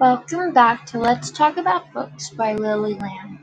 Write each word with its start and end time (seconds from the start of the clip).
Welcome 0.00 0.52
back 0.52 0.86
to 0.86 0.98
Let's 1.00 1.32
Talk 1.32 1.56
About 1.56 1.92
Books 1.92 2.30
by 2.30 2.54
Lily 2.54 2.94
Lamb. 2.94 3.40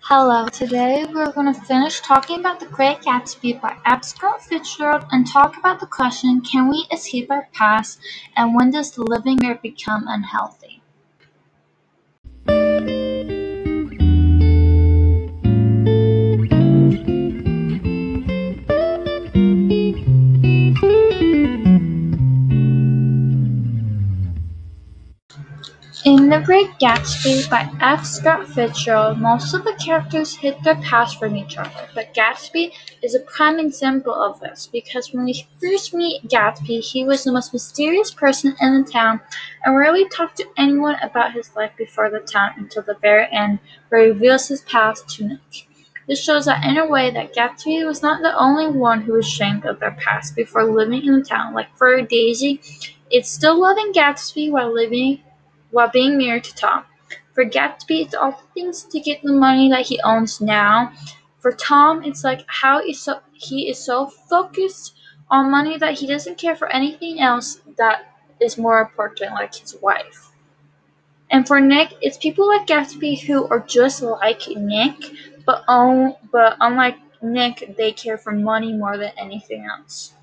Hello, 0.00 0.48
today 0.48 1.04
we're 1.14 1.30
going 1.30 1.54
to 1.54 1.60
finish 1.60 2.00
talking 2.00 2.40
about 2.40 2.58
The 2.58 2.66
Great 2.66 3.02
Gatsby 3.02 3.60
by 3.60 3.76
F. 3.86 4.02
Scott 4.02 4.42
Fitzgerald 4.42 5.04
and 5.12 5.24
talk 5.24 5.56
about 5.56 5.78
the 5.78 5.86
question 5.86 6.40
Can 6.40 6.68
we 6.68 6.88
escape 6.90 7.30
our 7.30 7.48
past 7.52 8.00
and 8.36 8.52
when 8.52 8.72
does 8.72 8.90
the 8.90 9.04
living 9.04 9.36
there 9.36 9.60
become 9.62 10.06
unhealthy? 10.08 10.71
In 26.04 26.28
The 26.30 26.40
Great 26.40 26.80
Gatsby 26.80 27.48
by 27.48 27.70
F. 27.80 28.04
Scott 28.04 28.48
Fitzgerald, 28.48 29.18
most 29.18 29.54
of 29.54 29.62
the 29.62 29.72
characters 29.74 30.34
hid 30.34 30.56
their 30.64 30.74
past 30.82 31.16
from 31.18 31.36
each 31.36 31.56
other, 31.56 31.88
but 31.94 32.12
Gatsby 32.12 32.72
is 33.02 33.14
a 33.14 33.20
prime 33.20 33.60
example 33.60 34.12
of 34.12 34.40
this 34.40 34.68
because 34.72 35.12
when 35.12 35.24
we 35.26 35.46
first 35.60 35.94
meet 35.94 36.28
Gatsby, 36.28 36.80
he 36.80 37.04
was 37.04 37.22
the 37.22 37.30
most 37.30 37.52
mysterious 37.52 38.10
person 38.10 38.56
in 38.60 38.82
the 38.82 38.90
town 38.90 39.20
and 39.64 39.76
rarely 39.76 40.08
talked 40.08 40.38
to 40.38 40.48
anyone 40.56 40.96
about 41.02 41.34
his 41.34 41.54
life 41.54 41.70
before 41.76 42.10
the 42.10 42.18
town 42.18 42.50
until 42.56 42.82
the 42.82 42.96
very 43.00 43.28
end, 43.30 43.60
where 43.88 44.02
he 44.02 44.10
reveals 44.10 44.48
his 44.48 44.62
past 44.62 45.08
to 45.10 45.24
Nick. 45.24 45.68
This 46.08 46.22
shows 46.22 46.46
that 46.46 46.64
in 46.64 46.78
a 46.78 46.86
way 46.86 47.12
that 47.12 47.32
Gatsby 47.32 47.86
was 47.86 48.02
not 48.02 48.22
the 48.22 48.36
only 48.36 48.66
one 48.66 49.02
who 49.02 49.12
was 49.12 49.26
ashamed 49.28 49.64
of 49.66 49.78
their 49.78 49.96
past 50.00 50.34
before 50.34 50.64
living 50.64 51.04
in 51.04 51.20
the 51.20 51.24
town. 51.24 51.54
Like 51.54 51.76
for 51.76 52.02
Daisy, 52.02 52.60
it's 53.08 53.30
still 53.30 53.60
loving 53.60 53.92
Gatsby 53.92 54.50
while 54.50 54.72
living 54.74 55.22
while 55.72 55.88
being 55.88 56.16
married 56.16 56.44
to 56.44 56.54
Tom. 56.54 56.84
For 57.34 57.44
Gatsby, 57.44 58.02
it's 58.02 58.14
all 58.14 58.32
the 58.32 58.46
things 58.54 58.84
to 58.84 59.00
get 59.00 59.22
the 59.22 59.32
money 59.32 59.68
that 59.70 59.86
he 59.86 60.00
owns 60.04 60.40
now. 60.40 60.92
For 61.40 61.50
Tom, 61.52 62.04
it's 62.04 62.22
like 62.22 62.44
how 62.46 62.80
so, 62.92 63.20
he 63.32 63.68
is 63.68 63.78
so 63.84 64.06
focused 64.06 64.94
on 65.28 65.50
money 65.50 65.76
that 65.78 65.98
he 65.98 66.06
doesn't 66.06 66.38
care 66.38 66.54
for 66.54 66.68
anything 66.68 67.20
else 67.20 67.60
that 67.78 68.06
is 68.40 68.56
more 68.56 68.80
important, 68.80 69.32
like 69.32 69.54
his 69.54 69.74
wife. 69.82 70.30
And 71.30 71.48
for 71.48 71.60
Nick, 71.60 71.94
it's 72.02 72.18
people 72.18 72.46
like 72.46 72.66
Gatsby 72.66 73.22
who 73.22 73.48
are 73.48 73.60
just 73.60 74.02
like 74.02 74.46
Nick, 74.48 74.94
but, 75.46 75.64
own, 75.66 76.14
but 76.30 76.56
unlike 76.60 76.98
Nick, 77.22 77.74
they 77.76 77.92
care 77.92 78.18
for 78.18 78.32
money 78.32 78.72
more 78.74 78.98
than 78.98 79.12
anything 79.16 79.64
else. 79.64 80.14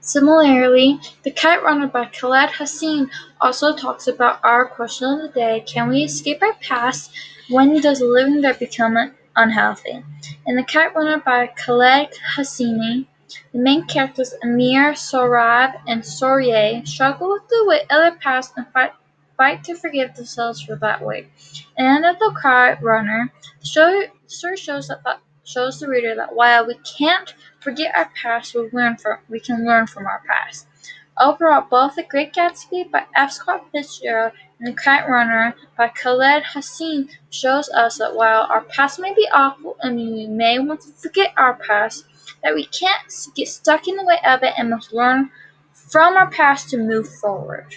Similarly, 0.00 1.00
The 1.24 1.32
Kite 1.32 1.62
Runner 1.62 1.88
by 1.88 2.06
Khaled 2.06 2.50
Hosseini 2.50 3.10
also 3.40 3.74
talks 3.74 4.06
about 4.06 4.38
our 4.44 4.66
question 4.66 5.08
of 5.08 5.22
the 5.22 5.28
day 5.28 5.64
can 5.66 5.88
we 5.88 6.04
escape 6.04 6.42
our 6.42 6.54
past? 6.54 7.10
When 7.50 7.80
does 7.80 8.00
living 8.00 8.40
there 8.40 8.54
become 8.54 8.96
unhealthy? 9.34 10.04
In 10.46 10.56
The 10.56 10.62
Kite 10.62 10.94
Runner 10.94 11.18
by 11.18 11.48
Khaled 11.48 12.14
Hosseini, 12.36 13.06
the 13.52 13.58
main 13.58 13.86
characters 13.86 14.34
Amir, 14.42 14.92
Sohrab, 14.92 15.80
and 15.86 16.02
Soraya 16.02 16.86
struggle 16.86 17.32
with 17.32 17.48
the 17.48 17.64
weight 17.66 17.82
of 17.82 17.88
their 17.88 18.16
past 18.16 18.54
and 18.56 18.66
fight, 18.72 18.92
fight 19.36 19.64
to 19.64 19.74
forgive 19.74 20.14
themselves 20.14 20.62
for 20.62 20.76
that 20.76 21.04
weight. 21.04 21.28
And 21.76 22.04
at 22.04 22.18
the 22.18 22.24
end 22.24 22.32
of 22.32 22.34
The 22.34 22.40
Kite 22.40 22.82
Runner, 22.82 23.32
the 23.60 24.10
story 24.28 24.56
shows 24.56 24.88
that 24.88 25.20
shows 25.48 25.80
the 25.80 25.88
reader 25.88 26.14
that 26.14 26.34
while 26.34 26.66
we 26.66 26.74
can't 26.98 27.34
forget 27.60 27.94
our 27.96 28.10
past, 28.20 28.54
we 28.54 28.68
learn 28.72 28.96
from 28.98 29.18
we 29.28 29.40
can 29.40 29.64
learn 29.64 29.86
from 29.86 30.06
our 30.06 30.22
past. 30.28 30.66
Overall, 31.18 31.66
both 31.68 31.96
The 31.96 32.02
Great 32.04 32.34
Gatsby 32.34 32.90
by 32.90 33.06
F. 33.16 33.32
Scott 33.32 33.66
Fitzgerald 33.72 34.32
and 34.60 34.68
The 34.68 34.80
Kite 34.80 35.08
Runner 35.08 35.54
by 35.76 35.88
Khaled 35.88 36.44
Hosseini 36.44 37.08
shows 37.30 37.68
us 37.70 37.98
that 37.98 38.14
while 38.14 38.42
our 38.42 38.60
past 38.60 39.00
may 39.00 39.14
be 39.14 39.26
awful 39.32 39.76
and 39.80 39.96
we 39.96 40.26
may 40.26 40.58
want 40.58 40.82
to 40.82 40.92
forget 40.92 41.32
our 41.36 41.54
past, 41.54 42.04
that 42.44 42.54
we 42.54 42.66
can't 42.66 43.00
get 43.34 43.48
stuck 43.48 43.88
in 43.88 43.96
the 43.96 44.04
way 44.04 44.18
of 44.24 44.42
it 44.42 44.54
and 44.56 44.70
must 44.70 44.92
learn 44.92 45.30
from 45.72 46.16
our 46.16 46.30
past 46.30 46.68
to 46.70 46.76
move 46.76 47.08
forward. 47.08 47.74